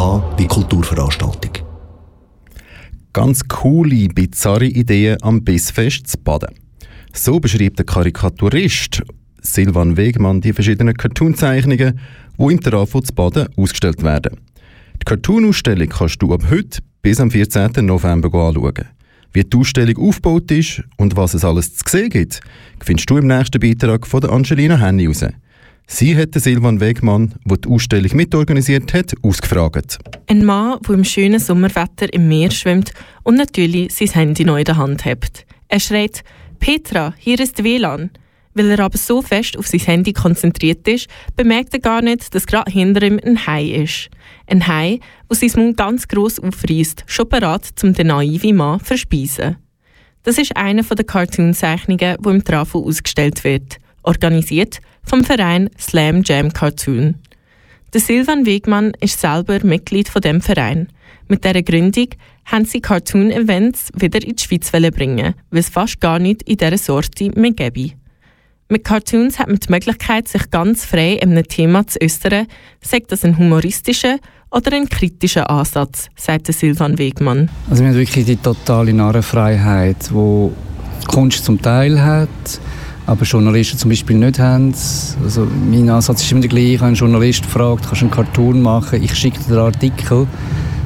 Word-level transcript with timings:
Wie 0.00 0.46
Kulturveranstaltung. 0.46 1.52
Ganz 3.12 3.46
coole, 3.46 4.08
bizarre 4.08 4.64
Ideen 4.64 5.18
am 5.20 5.44
Bissfest 5.44 6.06
zu 6.06 6.16
baden. 6.16 6.54
So 7.12 7.38
beschreibt 7.38 7.78
der 7.78 7.84
Karikaturist 7.84 9.02
Silvan 9.42 9.98
Wegmann 9.98 10.40
die 10.40 10.54
verschiedenen 10.54 10.96
Cartoonzeichnungen, 10.96 12.00
die 12.38 12.44
im 12.44 12.60
Trafo 12.62 13.02
zu 13.02 13.12
Baden 13.14 13.48
ausgestellt 13.58 14.02
werden. 14.02 14.40
Die 15.02 15.04
Cartoon-Ausstellung 15.04 15.90
kannst 15.90 16.22
du 16.22 16.32
ab 16.32 16.44
heute 16.50 16.80
bis 17.02 17.20
am 17.20 17.30
14. 17.30 17.84
November 17.84 18.32
anschauen. 18.32 18.88
Wie 19.34 19.44
die 19.44 19.58
Ausstellung 19.58 19.98
aufgebaut 19.98 20.50
ist 20.50 20.82
und 20.96 21.14
was 21.14 21.34
es 21.34 21.44
alles 21.44 21.76
zu 21.76 21.84
sehen 21.86 22.08
gibt, 22.08 22.40
findest 22.82 23.10
du 23.10 23.18
im 23.18 23.26
nächsten 23.26 23.60
Beitrag 23.60 24.06
von 24.06 24.24
Angelina 24.24 24.78
Henny 24.78 25.04
raus. 25.04 25.26
Sie 25.92 26.16
hat 26.16 26.32
Silvan 26.34 26.78
Wegmann, 26.78 27.34
der 27.44 27.56
die 27.56 27.68
Ausstellung 27.68 28.16
mitorganisiert 28.16 28.94
hat, 28.94 29.12
ausgefragt. 29.22 29.98
Ein 30.28 30.44
Mann, 30.44 30.78
der 30.86 30.94
im 30.94 31.02
schönen 31.02 31.40
Sommerwetter 31.40 32.10
im 32.14 32.28
Meer 32.28 32.52
schwimmt 32.52 32.92
und 33.24 33.34
natürlich 33.34 33.92
sein 33.92 34.08
Handy 34.10 34.44
noch 34.44 34.56
in 34.56 34.64
der 34.64 34.76
Hand 34.76 35.04
hat. 35.04 35.44
Er 35.66 35.80
schreit, 35.80 36.22
Petra, 36.60 37.12
hier 37.18 37.40
ist 37.40 37.64
WLAN. 37.64 38.10
Weil 38.54 38.70
er 38.70 38.80
aber 38.80 38.96
so 38.96 39.20
fest 39.20 39.58
auf 39.58 39.66
sein 39.66 39.80
Handy 39.80 40.12
konzentriert 40.12 40.86
ist, 40.86 41.08
bemerkt 41.34 41.74
er 41.74 41.80
gar 41.80 42.02
nicht, 42.02 42.34
dass 42.34 42.46
gerade 42.46 42.70
hinter 42.70 43.02
ihm 43.02 43.20
ein 43.24 43.46
Hai 43.46 43.66
ist. 43.66 44.10
Ein 44.46 44.68
Hai, 44.68 45.00
der 45.28 45.36
sein 45.36 45.50
Mund 45.56 45.76
ganz 45.76 46.06
gross 46.06 46.38
aufreißt, 46.38 47.02
schon 47.06 47.28
bereit, 47.28 47.72
um 47.82 47.94
den 47.94 48.06
naiven 48.06 48.56
Mann 48.56 48.78
zu 48.78 48.86
verspeisen. 48.86 49.56
Das 50.22 50.38
ist 50.38 50.56
eine 50.56 50.84
der 50.84 51.04
Cartoonzeichnungen, 51.04 52.16
die 52.24 52.28
im 52.28 52.44
Trafo 52.44 52.78
ausgestellt 52.80 53.42
wird, 53.42 53.78
organisiert 54.02 54.80
vom 55.02 55.24
Verein 55.24 55.70
Slam 55.78 56.22
Jam 56.24 56.52
Cartoon. 56.52 57.16
Der 57.92 58.00
Silvan 58.00 58.46
Wegmann 58.46 58.92
ist 59.00 59.20
selber 59.20 59.64
Mitglied 59.64 60.08
von 60.08 60.22
dem 60.22 60.40
Verein. 60.40 60.88
Mit 61.28 61.44
dieser 61.44 61.62
Gründung 61.62 62.08
haben 62.44 62.64
sie 62.64 62.80
Cartoon-Events 62.80 63.88
wieder 63.96 64.22
in 64.22 64.36
die 64.36 64.42
Schweiz 64.42 64.70
bringen, 64.70 65.34
weil 65.50 65.60
es 65.60 65.68
fast 65.68 66.00
gar 66.00 66.18
nicht 66.18 66.42
in 66.44 66.56
dieser 66.56 66.78
Sorte 66.78 67.30
mehr 67.34 67.52
gäbe. 67.52 67.92
Mit 68.68 68.84
Cartoons 68.84 69.40
hat 69.40 69.48
man 69.48 69.58
die 69.58 69.72
Möglichkeit, 69.72 70.28
sich 70.28 70.48
ganz 70.50 70.84
frei 70.84 71.20
einem 71.20 71.42
Thema 71.42 71.84
zu 71.88 72.00
äußern, 72.00 72.46
sagt 72.80 73.10
das 73.10 73.24
ein 73.24 73.36
humoristischer 73.36 74.18
oder 74.52 74.76
ein 74.76 74.88
kritischer 74.88 75.50
Ansatz, 75.50 76.08
sagt 76.14 76.46
Silvan 76.52 76.96
Wegmann. 76.96 77.50
Also 77.68 77.82
wir 77.82 77.90
haben 77.90 77.96
wirklich 77.96 78.26
die 78.26 78.36
totale 78.36 78.92
Narrenfreiheit, 78.92 80.12
wo 80.12 80.52
Kunst 81.08 81.44
zum 81.44 81.60
Teil 81.60 82.00
hat, 82.00 82.28
aber 83.10 83.24
Journalisten 83.24 83.76
zum 83.76 83.90
Beispiel 83.90 84.16
nicht 84.16 84.38
haben. 84.38 84.72
Also 85.24 85.44
mein 85.44 85.90
Ansatz 85.90 86.22
ist 86.22 86.30
immer 86.30 86.42
der 86.42 86.50
gleiche. 86.50 86.84
Ein 86.84 86.94
Journalist 86.94 87.44
fragt, 87.44 87.84
kannst 87.86 88.02
du 88.02 88.06
einen 88.06 88.14
Cartoon 88.14 88.62
machen, 88.62 89.02
ich 89.02 89.16
schicke 89.16 89.40
dir 89.40 89.54
einen 89.54 89.74
Artikel, 89.74 90.28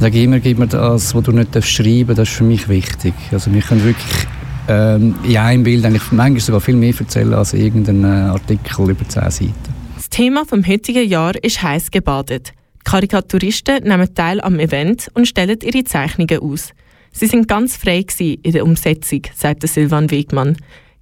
sage 0.00 0.22
immer, 0.24 0.40
gib 0.40 0.58
mir 0.58 0.66
das, 0.66 1.14
was 1.14 1.22
du 1.22 1.30
nicht 1.30 1.64
schreiben 1.64 2.08
darfst, 2.08 2.18
das 2.18 2.28
ist 2.28 2.34
für 2.34 2.44
mich 2.44 2.68
wichtig. 2.68 3.14
Also 3.30 3.54
wir 3.54 3.62
können 3.62 3.84
wirklich 3.84 4.26
ähm, 4.66 5.14
in 5.22 5.36
einem 5.36 5.62
Bild 5.62 5.84
eigentlich 5.84 6.10
manchmal 6.10 6.40
sogar 6.40 6.60
viel 6.60 6.74
mehr 6.74 6.92
erzählen 6.98 7.34
als 7.34 7.52
irgendein 7.52 8.02
äh, 8.02 8.08
Artikel 8.08 8.90
über 8.90 9.08
zehn 9.08 9.30
Seiten. 9.30 9.54
Das 9.94 10.10
Thema 10.10 10.44
vom 10.44 10.66
heutigen 10.66 11.08
Jahr 11.08 11.32
ist 11.40 11.62
heiß 11.62 11.92
gebadet. 11.92 12.52
Karikaturisten 12.82 13.84
nehmen 13.84 14.12
teil 14.12 14.40
am 14.40 14.58
Event 14.58 15.08
und 15.14 15.28
stellen 15.28 15.58
ihre 15.62 15.84
Zeichnungen 15.84 16.40
aus. 16.40 16.70
Sie 17.12 17.26
sind 17.26 17.46
ganz 17.46 17.76
frei 17.76 18.04
in 18.18 18.52
der 18.52 18.64
Umsetzung, 18.64 19.22
sagt 19.36 19.68
Silvan 19.68 20.10
Wegmann. 20.10 20.56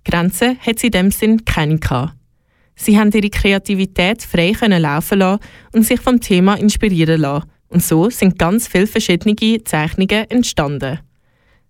Grenzen 0.07 0.59
hat 0.61 0.79
sie 0.79 0.87
in 0.87 0.93
dem 0.93 1.11
Sinn 1.11 1.45
keine 1.45 1.79
gehabt. 1.79 2.15
Sie 2.77 2.99
haben 2.99 3.11
ihre 3.11 3.31
Kreativität 3.31 4.23
frei 4.23 4.53
können 4.53 4.83
laufen 4.83 5.19
lassen 5.19 5.41
und 5.73 5.85
sich 5.85 6.01
vom 6.01 6.21
Thema 6.21 6.55
inspirieren 6.55 7.23
lassen. 7.23 7.47
Und 7.69 7.83
so 7.83 8.11
sind 8.11 8.39
ganz 8.39 8.69
viele 8.69 8.87
verschiedene 8.87 9.65
Zeichnungen 9.65 10.31
entstanden. 10.31 11.01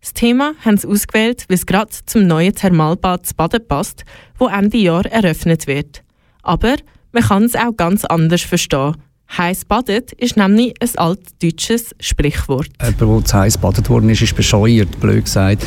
Das 0.01 0.13
Thema 0.13 0.53
haben 0.65 0.77
sie 0.77 0.87
ausgewählt, 0.87 1.47
weil 1.49 1.57
es 1.57 1.67
gerade 1.67 1.91
zum 2.05 2.27
neuen 2.27 2.55
Thermalbad 2.55 3.27
zu 3.27 3.35
Baden 3.35 3.67
passt, 3.67 4.05
wo 4.39 4.49
Ende 4.49 4.77
Jahr 4.77 5.07
eröffnet 5.07 5.67
wird. 5.67 6.03
Aber 6.43 6.77
man 7.13 7.23
kann 7.23 7.45
es 7.45 7.57
auch 7.57 7.77
ganz 7.77 8.05
anders 8.05 8.43
verstehen. 8.43 8.97
Heiß 9.37 9.65
badet 9.65 10.13
ist 10.13 10.37
nämlich 10.37 10.75
ein 10.81 10.99
altdeutsches 10.99 11.95
Sprichwort. 11.99 12.69
Jemand, 12.81 13.01
der 13.01 13.25
zu 13.25 13.37
heiß 13.39 13.59
badet 13.59 13.89
worden 13.89 14.11
ist, 14.11 14.23
ist 14.23 14.37
bescheuert, 14.37 15.01
blöd 15.01 15.25
gesagt. 15.25 15.67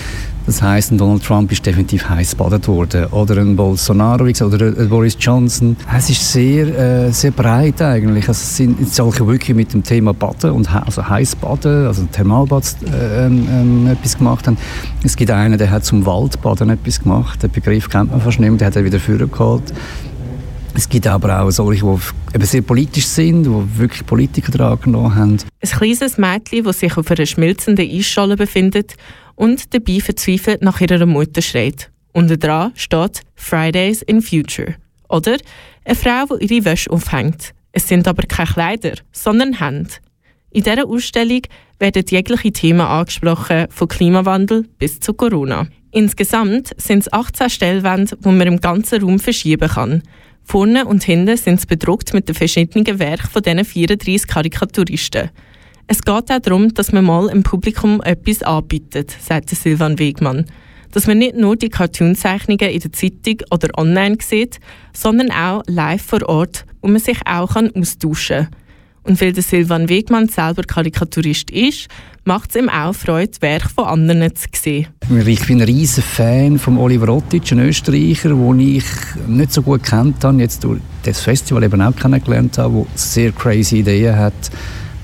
Das 0.50 0.64
heisst, 0.64 0.92
Donald 1.00 1.24
Trump 1.24 1.52
ist 1.52 1.64
definitiv 1.64 2.10
heiß 2.10 2.34
badet 2.34 2.68
worden. 2.68 3.06
Oder 3.12 3.38
ein 3.38 3.56
Bolsonaro 3.56 4.24
oder 4.24 4.66
ein 4.66 4.90
Boris 4.90 5.16
Johnson. 5.20 5.78
Es 5.96 6.10
ist 6.10 6.32
sehr, 6.32 7.06
äh, 7.06 7.12
sehr 7.12 7.30
breit 7.30 7.80
eigentlich. 7.84 8.28
Also 8.28 8.40
es 8.40 8.58
sind 8.58 8.92
solche 8.92 9.28
wirklich 9.28 9.56
mit 9.56 9.72
dem 9.74 9.84
Thema 9.84 10.12
Baden 10.12 10.50
und 10.50 10.74
also 10.74 11.08
heiß 11.08 11.36
baden, 11.36 11.86
also 11.86 12.04
Thermalbad 12.12 12.64
äh, 12.92 13.28
ähm, 13.28 13.86
etwas 13.92 14.18
gemacht 14.18 14.48
haben. 14.48 14.58
Es 15.04 15.16
gibt 15.16 15.30
einen, 15.30 15.60
der 15.60 15.70
hat 15.70 15.86
zum 15.86 16.04
Waldbaden 16.08 16.72
etwas 16.72 17.00
gemacht. 17.00 17.44
Den 17.44 17.52
Begriff 17.52 17.88
kennt 17.88 18.10
man 18.10 18.20
fast 18.20 18.40
nicht 18.40 18.50
mehr, 18.50 18.58
den 18.58 18.66
hat 18.66 18.76
er 18.76 18.84
wieder 18.84 19.00
vorgeholt. 19.00 19.72
Es 20.80 20.88
gibt 20.88 21.08
aber 21.08 21.42
auch 21.42 21.52
solche, 21.52 21.84
die 21.84 22.36
eben 22.36 22.46
sehr 22.46 22.62
politisch 22.62 23.06
sind, 23.06 23.44
die 23.44 23.78
wirklich 23.78 24.06
Politiker 24.06 24.50
dran 24.50 24.80
genommen 24.80 25.14
haben. 25.14 25.38
Ein 25.60 25.70
kleines 25.70 26.18
Mädchen, 26.18 26.64
das 26.64 26.80
sich 26.80 26.96
auf 26.96 27.12
einer 27.12 27.26
schmilzenden 27.26 27.86
Eisscholle 27.86 28.38
befindet 28.38 28.96
und 29.36 29.74
dabei 29.74 30.00
verzweifelt 30.00 30.62
nach 30.62 30.80
ihrer 30.80 31.06
Mutter 31.06 31.42
schreit. 31.42 31.92
Unter 32.14 32.38
dran 32.38 32.72
steht 32.76 33.24
Fridays 33.36 34.04
in 34.04 34.22
Future. 34.22 34.76
Oder 35.10 35.36
eine 35.84 35.96
Frau, 35.96 36.38
die 36.38 36.46
ihre 36.46 36.64
Wäsche 36.64 36.90
aufhängt. 36.92 37.54
Es 37.74 37.90
sind 37.90 38.08
aber 38.08 38.24
keine 38.24 38.50
Kleider, 38.50 38.94
sondern 39.12 39.60
Hände. 39.60 39.90
In 40.52 40.64
dieser 40.64 40.88
Ausstellung 40.88 41.42
werden 41.80 42.06
jegliche 42.08 42.54
Themen 42.54 42.80
angesprochen, 42.80 43.68
von 43.70 43.88
Klimawandel 43.90 44.66
bis 44.78 45.02
zu 45.02 45.14
Corona. 45.14 45.68
Insgesamt 45.92 46.70
sind 46.78 47.00
es 47.00 47.12
18 47.12 47.50
Stellwände, 47.50 48.16
die 48.16 48.30
man 48.30 48.48
im 48.48 48.62
ganzen 48.62 49.02
Raum 49.02 49.20
verschieben 49.20 49.68
kann. 49.68 50.04
Vorne 50.44 50.86
und 50.86 51.04
hinten 51.04 51.38
sind 51.38 51.62
sie 51.62 51.68
bedruckt 51.68 52.14
mit 52.14 52.28
den 52.28 52.36
verschiedenen 52.36 53.00
Werken 53.00 53.30
von 53.30 53.42
diesen 53.42 53.66
34 53.66 54.28
Karikaturisten. 54.28 55.30
Es 55.88 56.04
geht 56.04 56.32
auch 56.32 56.40
darum, 56.40 56.74
dass 56.74 56.92
man 56.92 57.06
mal 57.06 57.30
im 57.30 57.44
Publikum 57.44 58.02
etwas 58.02 58.44
anbietet, 58.44 59.16
sagt 59.20 59.50
Silvan 59.50 59.98
Wegmann. 59.98 60.46
Dass 60.92 61.08
man 61.08 61.20
nicht 61.20 61.36
nur 61.36 61.56
die 61.56 61.70
Cartoonzeichnungen 61.70 62.70
in 62.70 62.80
der 62.80 62.92
Zeitung 62.92 63.38
oder 63.52 63.70
online 63.78 64.18
sieht, 64.22 64.60
sondern 64.94 65.32
auch 65.32 65.64
live 65.68 66.02
vor 66.02 66.28
Ort, 66.28 66.66
wo 66.82 66.88
man 66.88 67.00
sich 67.00 67.20
auch 67.26 67.56
austauschen 67.56 68.48
kann. 68.50 68.56
Und 69.04 69.20
weil 69.22 69.34
der 69.34 69.44
Silvan 69.44 69.90
Wegmann 69.90 70.28
selber 70.28 70.64
Karikaturist 70.64 71.50
ist, 71.52 71.88
macht 72.26 72.52
es 72.52 72.62
ihm 72.62 72.70
auch 72.70 72.94
Freude, 72.94 73.30
das 73.30 73.42
Werk 73.42 73.70
von 73.72 73.86
anderen 73.86 74.36
zu 74.36 74.48
sehen. 74.54 74.88
Ich 75.26 75.48
bin 75.48 75.62
ein 75.62 75.66
riesiger 75.68 76.06
Fan 76.06 76.60
von 76.60 76.78
Oliver 76.78 77.10
Ottic, 77.10 77.52
einem 77.52 77.68
Österreicher, 77.68 78.30
den 78.30 78.60
ich 78.60 78.84
nicht 79.28 79.52
so 79.54 79.62
gut 79.62 79.84
kennt 79.84 80.24
habe, 80.24 80.40
jetzt 80.40 80.64
durch 80.64 80.80
das 81.04 81.22
Festival 81.22 81.64
eben 81.64 81.82
auch 81.82 81.96
kennengelernt 81.96 82.58
habe, 82.58 82.86
der 82.94 82.98
sehr 82.98 83.32
crazy 83.32 83.80
Ideen 83.80 84.16
hat 84.16 84.52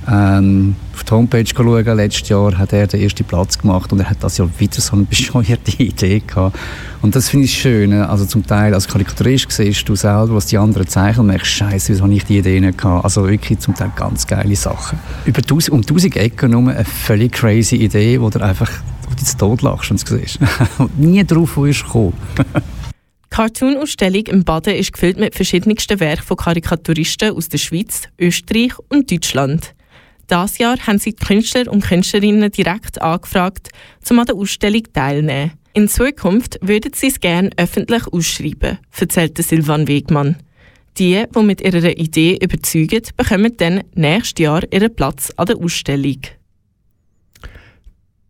ähm, 0.10 0.76
auf 0.94 1.04
die 1.04 1.12
Homepage 1.12 1.46
schauen. 1.46 1.98
Letztes 1.98 2.30
Jahr 2.30 2.58
hat 2.58 2.74
er 2.74 2.88
den 2.88 3.02
ersten 3.02 3.24
Platz 3.24 3.58
gemacht 3.58 3.92
und 3.92 4.00
er 4.00 4.10
hat 4.10 4.24
das 4.24 4.38
Jahr 4.38 4.50
wieder 4.58 4.82
so 4.82 4.94
eine 4.96 5.04
bescheuerte 5.10 5.84
Idee 5.84 6.22
gehabt. 6.26 6.58
Und 7.02 7.16
das 7.16 7.30
finde 7.30 7.46
ich 7.46 7.54
schön. 7.54 7.94
Also 7.94 8.26
zum 8.26 8.46
Teil 8.46 8.74
als 8.74 8.88
Karikaturist 8.88 9.52
siehst 9.52 9.88
du 9.88 9.96
selber, 9.96 10.36
was 10.36 10.48
die 10.48 10.58
anderen 10.58 10.88
zeichnen 10.88 11.28
merkst, 11.28 11.52
scheiße, 11.52 11.94
wieso 11.94 12.04
habe 12.04 12.14
ich 12.14 12.26
die 12.26 12.38
Idee 12.38 12.60
nicht 12.60 12.78
gehabt. 12.78 13.04
Also 13.04 13.28
wirklich 13.28 13.60
zum 13.60 13.76
Teil 13.76 13.92
ganz 13.96 14.26
geile 14.26 14.56
Sachen. 14.56 15.00
Über 15.26 15.42
tausend, 15.42 15.74
um 15.74 15.86
tausend 15.86 16.16
Ecken 16.16 16.52
nur 16.52 16.72
eine 16.72 16.86
völlig 16.86 17.34
crazy 17.34 17.76
Idee, 17.76 18.20
wo 18.22 18.30
du 18.30 18.42
einfach 18.42 18.72
wo 19.08 19.16
du 19.16 19.38
Tod 19.38 19.62
lachst 19.62 19.92
und 19.92 20.00
siehst. 20.00 20.40
und 20.78 20.98
nie 21.00 21.24
drauf 21.24 21.58
wirst 21.58 21.86
kommen. 21.86 22.14
Die 22.38 22.44
Cartoon-Ausstellung 23.30 24.28
im 24.28 24.44
Baden 24.44 24.76
ist 24.76 24.94
gefüllt 24.94 25.20
mit 25.20 25.36
verschiedensten 25.36 26.00
Werken 26.00 26.24
von 26.24 26.38
Karikaturisten 26.38 27.36
aus 27.36 27.50
der 27.50 27.58
Schweiz, 27.58 28.04
Österreich 28.18 28.74
und 28.90 29.12
Deutschland. 29.12 29.75
Das 30.28 30.58
Jahr 30.58 30.78
haben 30.88 31.00
sie 31.00 31.14
die 31.14 31.24
Künstler 31.24 31.72
und 31.72 31.84
Künstlerinnen 31.84 32.52
direkt 32.52 33.02
angefragt, 33.02 33.70
um 34.10 34.20
an 34.20 34.26
der 34.26 34.36
Ausstellung 34.36 34.84
teilzunehmen. 34.92 35.52
In 35.74 35.88
Zukunft 35.88 36.58
würden 36.62 36.94
sie 36.96 37.08
es 37.08 37.20
gerne 37.20 37.50
öffentlich 37.58 38.08
ausschreiben, 38.08 38.80
erzählte 38.98 39.44
Silvan 39.44 39.88
Wegmann. 39.88 40.38
Die, 40.98 41.26
die 41.36 41.44
mit 41.44 41.62
ihrer 41.62 41.98
Idee 41.98 42.40
überzeugen, 42.42 43.02
bekommen 43.18 43.58
dann 43.58 43.84
nächstes 43.94 44.42
Jahr 44.42 44.64
ihren 44.72 44.96
Platz 44.96 45.32
an 45.36 45.48
der 45.48 45.58
Ausstellung. 45.58 46.22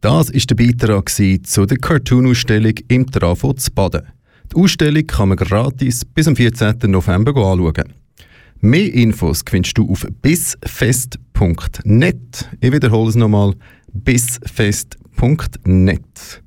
Das 0.01 0.30
ist 0.30 0.50
der 0.50 0.56
Beitrag 0.56 1.09
zu 1.09 1.65
der 1.65 1.77
Cartoon-Ausstellung 1.77 2.74
im 2.88 3.09
Trafo 3.09 3.53
zu 3.53 3.71
Baden. 3.71 4.07
Die 4.51 4.56
Ausstellung 4.56 5.06
kann 5.07 5.30
man 5.30 5.38
gratis 5.38 6.03
bis 6.03 6.27
am 6.27 6.36
14. 6.36 6.77
November 6.86 7.36
anschauen. 7.36 7.94
Mehr 8.62 8.91
Infos 8.94 9.44
findest 9.48 9.77
du 9.77 9.89
auf 9.89 10.07
bisfest.net. 11.36 12.50
Ich 12.62 12.72
wiederhole 12.72 13.10
es 13.10 13.16
nochmal: 13.16 13.54
bisfest.net. 13.94 16.42